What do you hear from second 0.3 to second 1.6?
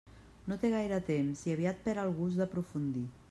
No té gaire temps, i